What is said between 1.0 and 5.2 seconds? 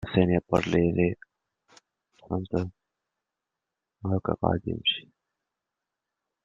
et au Tonstudio Bauer, Ludwigsburg.